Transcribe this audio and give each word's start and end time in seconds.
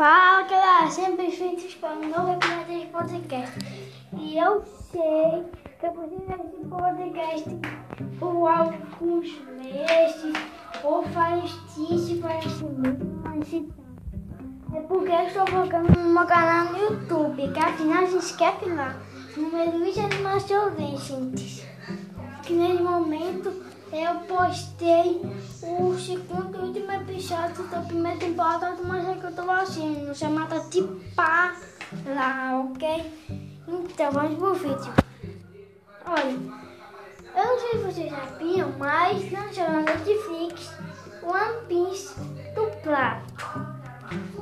Fala 0.00 0.44
galera, 0.44 0.90
sempre 0.90 1.30
feitos 1.30 1.74
para 1.74 1.92
um 1.92 2.08
novo 2.08 2.32
episódio 2.32 2.80
de 2.80 2.86
podcast. 2.86 3.58
E 4.18 4.38
eu 4.38 4.64
sei 4.90 5.44
que 5.78 5.84
eu 5.84 5.90
preciso 5.90 6.22
desse 6.26 6.64
podcast 6.70 7.50
por 8.18 8.48
alguns 8.48 9.28
meses 9.58 10.32
ou 10.82 11.02
faz 11.02 11.50
isso, 11.76 12.64
muito, 12.64 13.04
mas 13.22 13.52
é 14.74 14.80
porque 14.88 15.12
eu 15.12 15.26
estou 15.26 15.44
colocando 15.44 15.94
no 15.94 16.14
meu 16.14 16.26
canal 16.26 16.72
no 16.72 16.78
YouTube, 16.78 17.52
que 17.52 17.58
afinal 17.58 18.06
se 18.06 18.16
inscreve 18.16 18.70
lá, 18.70 18.96
número 19.36 19.76
Luiz 19.76 19.98
Animação 19.98 20.70
Vincent. 20.70 21.34
Que 21.34 21.42
nesse 21.42 21.44
momento 21.44 21.59
eu 23.92 24.14
postei 24.20 25.20
o 25.62 25.98
segundo 25.98 26.56
e 26.56 26.60
último 26.60 26.92
episódio 26.92 27.66
da 27.68 27.80
primeira 27.80 28.18
temporada 28.18 28.76
do 28.76 28.86
Mais 28.86 29.04
que 29.18 29.24
eu 29.24 29.34
tô 29.34 29.50
assistindo, 29.50 30.14
chamada 30.14 30.60
Tipá 30.70 31.56
lá, 32.06 32.60
ok? 32.60 33.12
Então 33.66 34.12
vamos 34.12 34.38
pro 34.38 34.54
vídeo. 34.54 34.92
Olha, 36.06 36.60
eu 37.36 37.44
não 37.44 37.58
sei 37.58 37.70
se 37.70 37.78
vocês 37.78 38.10
sabiam, 38.10 38.72
mas 38.78 39.32
lançou 39.32 39.64
na 39.64 39.82
Netflix 39.82 40.72
One 41.22 41.66
Piece 41.68 42.14
dublado. 42.54 43.24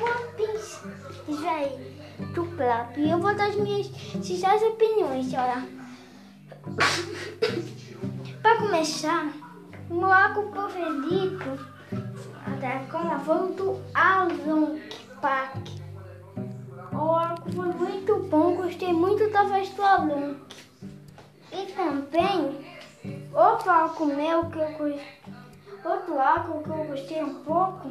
One 0.00 0.32
Piece, 0.36 0.80
isso 1.26 1.48
aí, 1.48 1.96
dublado. 2.34 3.00
E 3.00 3.10
eu 3.10 3.18
vou 3.18 3.34
dar 3.34 3.48
as 3.48 3.56
minhas 3.56 3.86
sinceras 4.22 4.62
opiniões, 4.62 5.32
olha. 5.32 5.66
Para 8.42 8.56
começar, 8.58 9.32
o 9.90 9.94
meu 9.94 10.12
arco 10.12 10.50
preferido 10.50 11.58
da 12.60 12.78
cola 12.90 13.18
foi 13.20 13.36
o 13.36 13.54
do 13.54 13.82
Along 13.94 14.82
Park. 15.20 15.68
O 16.92 17.14
foi 17.52 17.66
muito 17.66 18.16
bom, 18.24 18.56
gostei 18.56 18.92
muito 18.92 19.30
da 19.30 19.44
voz 19.44 19.68
do. 19.70 20.36
E 21.52 21.66
também, 21.72 22.66
outro 23.32 23.70
arco 23.70 24.06
meu 24.06 24.46
que 24.50 24.58
eu 24.58 24.72
gostei, 24.72 25.18
outro 25.84 26.18
arco 26.18 26.62
que 26.62 26.70
eu 26.70 26.84
gostei 26.84 27.22
um 27.22 27.34
pouco, 27.42 27.88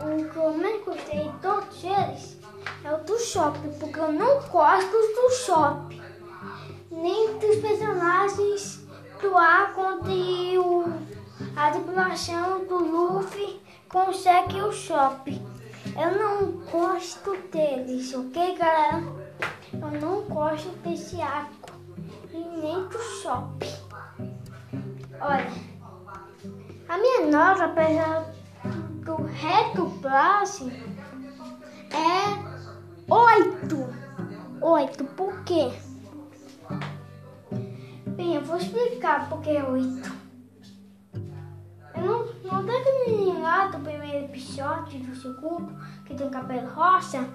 o 0.00 0.30
que 0.30 0.36
eu 0.36 0.56
mais 0.56 0.84
gostei 0.84 1.28
de 1.28 1.38
todos 1.38 1.84
eles 1.84 2.38
é 2.84 2.92
o 2.92 2.98
do 2.98 3.18
shopping, 3.18 3.72
porque 3.78 3.98
eu 3.98 4.12
não 4.12 4.40
gosto 4.48 4.90
do 4.90 5.30
shopping 5.30 6.02
nem 6.90 7.38
dos 7.38 7.56
personagens 7.56 8.81
arco 9.36 9.80
onde 9.80 10.58
o, 10.58 10.84
a 11.56 11.70
tripulação 11.70 12.64
do 12.66 12.78
Luffy 12.78 13.60
consegue 13.88 14.60
o 14.60 14.72
shopping. 14.72 15.44
Eu 15.96 16.18
não 16.18 16.52
gosto 16.70 17.36
deles, 17.52 18.14
ok, 18.14 18.56
galera? 18.56 19.02
Eu 19.72 20.00
não 20.00 20.22
gosto 20.22 20.70
desse 20.78 21.20
arco 21.20 21.70
e 22.32 22.38
nem 22.38 22.86
do 22.88 22.98
shopping. 22.98 23.74
Olha, 25.20 25.52
a 26.88 26.98
minha 26.98 27.26
nota, 27.26 27.64
apesar 27.64 28.26
do 29.04 29.16
reto 29.16 29.86
Blast, 30.00 30.62
é 31.90 32.52
8. 33.08 34.02
8, 34.60 35.04
por 35.04 35.44
quê? 35.44 35.72
Bem, 38.16 38.34
eu 38.34 38.42
vou 38.42 38.58
explicar 38.58 39.26
porque 39.28 39.50
é 39.50 39.64
oito. 39.64 40.12
Eu 41.96 42.02
não, 42.02 42.62
não 42.62 42.66
tem 42.66 43.06
menino 43.06 43.40
lá 43.40 43.68
do 43.68 43.78
primeiro 43.78 44.26
episódio, 44.26 45.00
do 45.00 45.16
segundo, 45.16 45.74
que 46.04 46.14
tem 46.14 46.28
cabelo 46.28 46.68
rosa. 46.74 47.26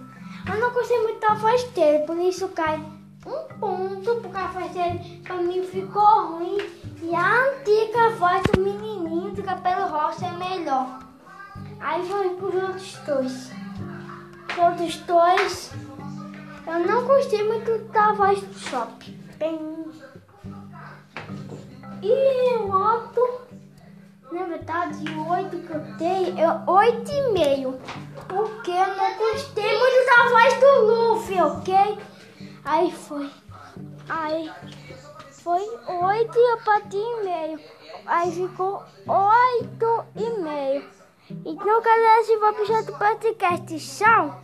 Eu 0.47 0.59
não 0.59 0.71
gostei 0.71 1.01
muito 1.01 1.19
da 1.19 1.33
voz 1.33 1.63
dele, 1.71 2.05
por 2.05 2.15
isso 2.17 2.47
cai 2.49 2.77
um 3.25 3.59
ponto, 3.59 4.21
porque 4.21 4.37
a 4.37 4.47
voz 4.47 4.71
dele 4.71 5.21
pra 5.23 5.37
mim 5.37 5.63
ficou 5.63 6.37
ruim. 6.37 6.57
E 7.01 7.15
a 7.15 7.49
antiga 7.49 8.09
voz 8.11 8.43
do 8.53 8.61
menininho 8.61 9.31
do 9.31 9.41
cabelo 9.41 9.87
rosa 9.87 10.27
é 10.27 10.31
melhor. 10.31 10.99
Aí 11.79 12.03
vamos 12.03 12.37
pros 12.37 12.53
outros 12.53 12.97
dois. 13.05 13.51
Os 14.51 14.57
outros 14.57 14.97
dois, 14.97 15.71
eu 16.67 16.79
não 16.85 17.07
gostei 17.07 17.43
muito 17.47 17.91
da 17.91 18.11
voz 18.13 18.39
do 18.41 18.53
shopping. 18.53 19.17
Bem 19.39 19.77
e 22.01 22.53
eu 22.53 22.67
boto, 22.67 23.41
na 24.31 24.43
verdade, 24.43 25.03
o 25.09 25.29
8 25.29 25.57
que 25.57 25.71
eu 25.73 25.79
dei 25.97 26.29
é 26.39 26.47
8,5. 26.65 27.79
Porque 28.27 28.71
eu 28.71 28.95
não 28.95 29.17
gostei 29.17 29.79
muito 29.79 30.05
da 30.05 30.29
voz 30.29 30.53
do 30.59 30.69
Luffy, 30.85 31.41
ok? 31.41 31.99
Aí 32.65 32.91
foi. 32.91 33.29
Aí 34.09 34.51
foi 35.31 35.61
8 35.61 36.37
e 36.37 36.51
eu 36.51 36.63
bati 36.63 36.97
em 36.97 37.23
meio. 37.23 37.59
Aí 38.05 38.31
ficou 38.31 38.83
8,5. 39.07 40.83
Então, 41.45 41.81
galera, 41.81 42.23
se 42.23 42.37
for 42.37 42.53
puxar 42.53 42.83
do 42.83 42.93
podcast, 42.97 43.97
tchau. 43.97 44.41